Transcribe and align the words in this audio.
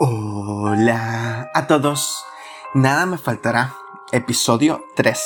Hola 0.00 1.50
a 1.52 1.66
todos. 1.66 2.24
Nada 2.72 3.04
me 3.04 3.18
faltará. 3.18 3.74
Episodio 4.12 4.84
3. 4.94 5.20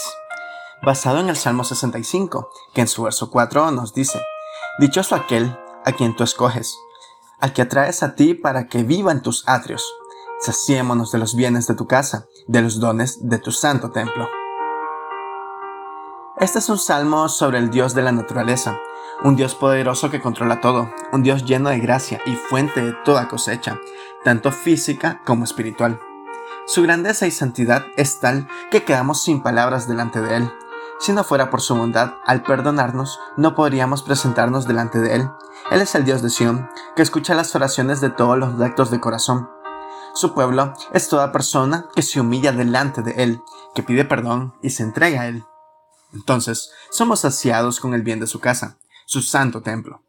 Basado 0.82 1.18
en 1.20 1.28
el 1.28 1.36
Salmo 1.36 1.62
65, 1.62 2.48
que 2.72 2.80
en 2.80 2.88
su 2.88 3.02
verso 3.02 3.30
4 3.30 3.70
nos 3.70 3.92
dice, 3.92 4.18
Dichoso 4.78 5.14
aquel 5.14 5.58
a 5.84 5.92
quien 5.92 6.16
tú 6.16 6.24
escoges, 6.24 6.74
al 7.38 7.52
que 7.52 7.60
atraes 7.60 8.02
a 8.02 8.14
ti 8.14 8.32
para 8.32 8.66
que 8.66 8.82
viva 8.82 9.12
en 9.12 9.20
tus 9.20 9.46
atrios. 9.46 9.86
Saciémonos 10.40 11.12
de 11.12 11.18
los 11.18 11.36
bienes 11.36 11.66
de 11.66 11.74
tu 11.74 11.86
casa, 11.86 12.24
de 12.46 12.62
los 12.62 12.80
dones 12.80 13.28
de 13.28 13.38
tu 13.38 13.52
santo 13.52 13.90
templo. 13.90 14.26
Este 16.38 16.60
es 16.60 16.70
un 16.70 16.78
salmo 16.78 17.28
sobre 17.28 17.58
el 17.58 17.68
Dios 17.68 17.92
de 17.92 18.00
la 18.00 18.12
naturaleza, 18.12 18.78
un 19.24 19.36
Dios 19.36 19.54
poderoso 19.54 20.10
que 20.10 20.20
controla 20.20 20.60
todo, 20.60 20.90
un 21.12 21.22
Dios 21.22 21.44
lleno 21.44 21.70
de 21.70 21.78
gracia 21.78 22.20
y 22.26 22.34
fuente 22.34 22.82
de 22.82 22.92
toda 23.04 23.28
cosecha, 23.28 23.78
tanto 24.24 24.50
física 24.50 25.20
como 25.24 25.44
espiritual. 25.44 26.00
Su 26.66 26.82
grandeza 26.82 27.26
y 27.26 27.30
santidad 27.30 27.86
es 27.96 28.20
tal 28.20 28.48
que 28.70 28.84
quedamos 28.84 29.22
sin 29.22 29.42
palabras 29.42 29.88
delante 29.88 30.20
de 30.20 30.36
Él. 30.36 30.52
Si 30.98 31.12
no 31.12 31.24
fuera 31.24 31.50
por 31.50 31.60
su 31.60 31.74
bondad, 31.74 32.14
al 32.26 32.42
perdonarnos, 32.42 33.18
no 33.36 33.54
podríamos 33.54 34.02
presentarnos 34.02 34.66
delante 34.66 35.00
de 35.00 35.16
Él. 35.16 35.30
Él 35.70 35.80
es 35.80 35.94
el 35.94 36.04
Dios 36.04 36.22
de 36.22 36.30
Sión, 36.30 36.68
que 36.94 37.02
escucha 37.02 37.34
las 37.34 37.54
oraciones 37.54 38.00
de 38.00 38.10
todos 38.10 38.38
los 38.38 38.58
rectos 38.58 38.90
de 38.90 39.00
corazón. 39.00 39.48
Su 40.14 40.34
pueblo 40.34 40.74
es 40.92 41.08
toda 41.08 41.32
persona 41.32 41.86
que 41.94 42.02
se 42.02 42.20
humilla 42.20 42.52
delante 42.52 43.02
de 43.02 43.22
Él, 43.22 43.42
que 43.74 43.82
pide 43.82 44.04
perdón 44.04 44.54
y 44.62 44.70
se 44.70 44.82
entrega 44.82 45.22
a 45.22 45.26
Él. 45.28 45.44
Entonces, 46.12 46.70
somos 46.90 47.20
saciados 47.20 47.80
con 47.80 47.94
el 47.94 48.02
bien 48.02 48.20
de 48.20 48.26
su 48.26 48.38
casa, 48.38 48.76
su 49.12 49.20
santo 49.22 49.60
templo. 49.62 50.02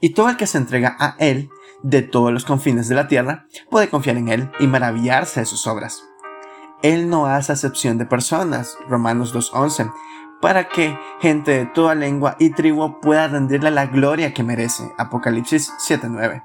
Y 0.00 0.10
todo 0.10 0.28
el 0.28 0.36
que 0.36 0.46
se 0.46 0.58
entrega 0.58 0.96
a 0.98 1.14
Él 1.18 1.48
de 1.82 2.02
todos 2.02 2.32
los 2.32 2.44
confines 2.44 2.88
de 2.88 2.96
la 2.96 3.08
tierra 3.08 3.46
puede 3.70 3.88
confiar 3.88 4.16
en 4.16 4.28
Él 4.28 4.50
y 4.58 4.66
maravillarse 4.66 5.40
de 5.40 5.46
sus 5.46 5.66
obras. 5.66 6.02
Él 6.82 7.08
no 7.08 7.26
hace 7.26 7.52
acepción 7.52 7.96
de 7.96 8.06
personas, 8.06 8.76
Romanos 8.88 9.34
2.11, 9.34 9.92
para 10.42 10.68
que 10.68 10.98
gente 11.20 11.52
de 11.52 11.66
toda 11.66 11.94
lengua 11.94 12.36
y 12.38 12.50
tribu 12.50 13.00
pueda 13.00 13.28
rendirle 13.28 13.70
la 13.70 13.86
gloria 13.86 14.34
que 14.34 14.42
merece, 14.42 14.92
Apocalipsis 14.98 15.72
7.9. 15.88 16.44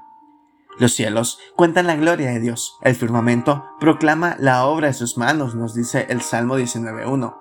Los 0.78 0.94
cielos 0.94 1.38
cuentan 1.56 1.88
la 1.88 1.96
gloria 1.96 2.30
de 2.30 2.40
Dios, 2.40 2.78
el 2.82 2.94
firmamento 2.94 3.66
proclama 3.80 4.36
la 4.38 4.64
obra 4.64 4.86
de 4.86 4.94
sus 4.94 5.18
manos, 5.18 5.54
nos 5.54 5.74
dice 5.74 6.06
el 6.08 6.22
Salmo 6.22 6.56
19.1. 6.56 7.36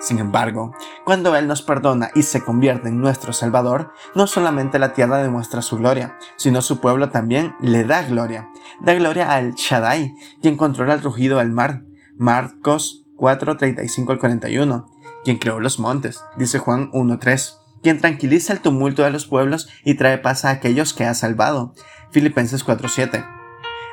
Sin 0.00 0.18
embargo, 0.18 0.72
cuando 1.04 1.34
Él 1.36 1.46
nos 1.46 1.62
perdona 1.62 2.10
y 2.14 2.22
se 2.22 2.42
convierte 2.44 2.88
en 2.88 3.00
nuestro 3.00 3.32
Salvador, 3.32 3.92
no 4.14 4.26
solamente 4.26 4.78
la 4.78 4.92
tierra 4.92 5.18
demuestra 5.18 5.62
su 5.62 5.78
gloria, 5.78 6.18
sino 6.36 6.62
su 6.62 6.80
pueblo 6.80 7.10
también 7.10 7.54
le 7.60 7.84
da 7.84 8.02
gloria. 8.02 8.48
Da 8.80 8.94
gloria 8.94 9.32
al 9.32 9.54
Shaddai, 9.54 10.14
quien 10.42 10.56
controla 10.56 10.94
el 10.94 11.02
rugido 11.02 11.38
del 11.38 11.50
mar. 11.50 11.82
Marcos 12.16 13.06
4:35 13.16 14.12
al 14.12 14.18
41. 14.18 14.86
Quien 15.24 15.38
creó 15.38 15.60
los 15.60 15.78
montes, 15.78 16.22
dice 16.36 16.58
Juan 16.58 16.90
1:3. 16.92 17.58
Quien 17.82 18.00
tranquiliza 18.00 18.52
el 18.52 18.60
tumulto 18.60 19.02
de 19.02 19.10
los 19.10 19.26
pueblos 19.26 19.68
y 19.84 19.94
trae 19.94 20.18
paz 20.18 20.44
a 20.44 20.50
aquellos 20.50 20.92
que 20.92 21.04
ha 21.04 21.14
salvado. 21.14 21.74
Filipenses 22.10 22.64
4:7. 22.64 23.24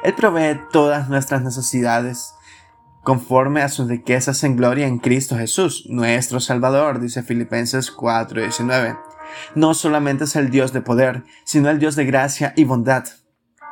Él 0.03 0.13
provee 0.13 0.59
todas 0.71 1.09
nuestras 1.09 1.41
necesidades 1.41 2.33
conforme 3.07 3.61
a 3.61 3.69
sus 3.69 3.87
riquezas 3.87 4.43
en 4.43 4.57
gloria 4.57 4.85
en 4.85 4.99
Cristo 4.99 5.37
Jesús, 5.37 5.85
nuestro 5.87 6.41
Salvador, 6.41 6.99
dice 6.99 7.23
Filipenses 7.23 7.89
4:19. 7.89 8.99
No 9.55 9.73
solamente 9.75 10.25
es 10.25 10.35
el 10.35 10.49
Dios 10.49 10.73
de 10.73 10.81
poder, 10.81 11.23
sino 11.45 11.69
el 11.69 11.79
Dios 11.79 11.95
de 11.95 12.03
gracia 12.03 12.51
y 12.57 12.65
bondad. 12.65 13.05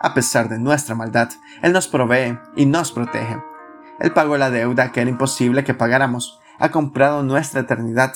A 0.02 0.14
pesar 0.14 0.48
de 0.48 0.58
nuestra 0.58 0.96
maldad, 0.96 1.32
Él 1.62 1.74
nos 1.74 1.90
provee 1.90 2.40
y 2.56 2.66
nos 2.66 2.94
protege. 2.94 3.44
Él 4.00 4.14
pagó 4.14 4.38
la 4.38 4.52
deuda 4.52 4.94
que 4.94 5.02
era 5.02 5.10
imposible 5.10 5.66
que 5.66 5.74
pagáramos, 5.74 6.40
ha 6.58 6.72
comprado 6.72 7.22
nuestra 7.22 7.60
eternidad. 7.60 8.14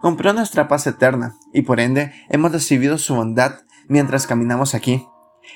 Compró 0.00 0.32
nuestra 0.32 0.66
paz 0.66 0.88
eterna, 0.88 1.36
y 1.52 1.62
por 1.62 1.78
ende 1.78 2.12
hemos 2.28 2.50
recibido 2.50 2.98
su 2.98 3.14
bondad 3.14 3.60
mientras 3.86 4.26
caminamos 4.26 4.74
aquí. 4.74 5.06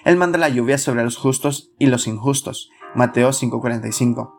Él 0.05 0.17
manda 0.17 0.39
la 0.39 0.49
lluvia 0.49 0.79
sobre 0.79 1.03
los 1.03 1.17
justos 1.17 1.73
y 1.77 1.87
los 1.87 2.07
injustos. 2.07 2.71
Mateo 2.95 3.33
5:45. 3.33 4.36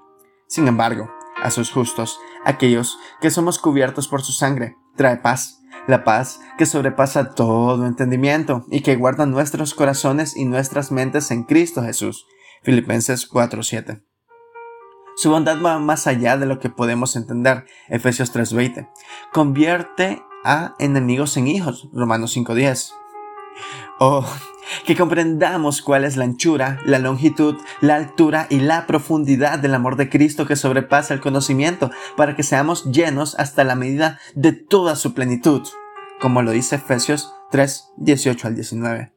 Sin 0.47 0.67
embargo, 0.67 1.11
a 1.41 1.51
sus 1.51 1.71
justos, 1.71 2.19
aquellos 2.45 2.97
que 3.21 3.31
somos 3.31 3.59
cubiertos 3.59 4.07
por 4.07 4.21
su 4.21 4.31
sangre, 4.31 4.75
trae 4.95 5.17
paz, 5.17 5.61
la 5.87 6.03
paz 6.03 6.39
que 6.57 6.65
sobrepasa 6.65 7.33
todo 7.33 7.85
entendimiento 7.85 8.65
y 8.69 8.81
que 8.81 8.95
guarda 8.95 9.25
nuestros 9.25 9.73
corazones 9.73 10.35
y 10.35 10.45
nuestras 10.45 10.91
mentes 10.91 11.31
en 11.31 11.43
Cristo 11.43 11.83
Jesús. 11.83 12.25
Filipenses 12.63 13.29
4:7. 13.29 14.03
Su 15.15 15.31
bondad 15.31 15.61
va 15.63 15.79
más 15.79 16.07
allá 16.07 16.37
de 16.37 16.45
lo 16.45 16.59
que 16.59 16.69
podemos 16.69 17.15
entender. 17.15 17.65
Efesios 17.87 18.31
3:20. 18.31 18.89
Convierte 19.33 20.21
a 20.43 20.75
enemigos 20.79 21.37
en 21.37 21.47
hijos. 21.47 21.89
Romanos 21.93 22.31
5:10. 22.35 22.93
Oh, 23.99 24.25
que 24.85 24.95
comprendamos 24.95 25.81
cuál 25.81 26.03
es 26.03 26.17
la 26.17 26.25
anchura, 26.25 26.79
la 26.85 26.99
longitud, 26.99 27.55
la 27.81 27.95
altura 27.95 28.47
y 28.49 28.59
la 28.59 28.85
profundidad 28.85 29.59
del 29.59 29.73
amor 29.73 29.95
de 29.95 30.09
Cristo 30.09 30.45
que 30.45 30.55
sobrepasa 30.55 31.13
el 31.13 31.21
conocimiento, 31.21 31.91
para 32.15 32.35
que 32.35 32.43
seamos 32.43 32.85
llenos 32.85 33.35
hasta 33.39 33.63
la 33.63 33.75
medida 33.75 34.19
de 34.35 34.51
toda 34.51 34.95
su 34.95 35.13
plenitud, 35.13 35.67
como 36.19 36.41
lo 36.41 36.51
dice 36.51 36.75
Efesios 36.75 37.33
3, 37.51 37.93
18 37.97 38.47
al 38.47 38.55
19. 38.55 39.13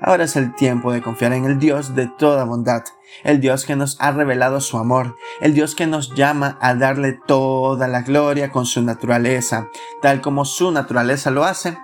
Ahora 0.00 0.24
es 0.24 0.36
el 0.36 0.54
tiempo 0.54 0.92
de 0.92 1.00
confiar 1.00 1.32
en 1.32 1.46
el 1.46 1.58
Dios 1.58 1.94
de 1.94 2.06
toda 2.06 2.44
bondad, 2.44 2.82
el 3.24 3.40
Dios 3.40 3.64
que 3.64 3.76
nos 3.76 3.96
ha 3.98 4.12
revelado 4.12 4.60
su 4.60 4.76
amor, 4.76 5.16
el 5.40 5.54
Dios 5.54 5.74
que 5.74 5.86
nos 5.86 6.14
llama 6.14 6.58
a 6.60 6.74
darle 6.74 7.18
toda 7.26 7.88
la 7.88 8.02
gloria 8.02 8.50
con 8.50 8.66
su 8.66 8.82
naturaleza, 8.82 9.68
tal 10.02 10.20
como 10.20 10.44
su 10.44 10.70
naturaleza 10.70 11.30
lo 11.30 11.44
hace. 11.44 11.78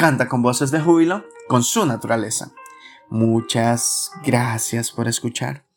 Canta 0.00 0.28
con 0.28 0.40
voces 0.40 0.70
de 0.70 0.80
júbilo 0.80 1.26
con 1.46 1.62
su 1.62 1.84
naturaleza. 1.84 2.52
Muchas 3.10 4.10
gracias 4.24 4.92
por 4.92 5.08
escuchar. 5.08 5.69